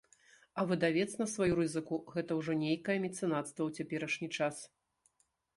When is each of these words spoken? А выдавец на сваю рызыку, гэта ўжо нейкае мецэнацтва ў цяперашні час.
А 0.61 0.63
выдавец 0.71 1.11
на 1.19 1.27
сваю 1.33 1.53
рызыку, 1.59 1.99
гэта 2.15 2.31
ўжо 2.39 2.57
нейкае 2.63 2.97
мецэнацтва 3.05 3.53
ў 3.65 3.71
цяперашні 3.89 4.27
час. 4.39 4.55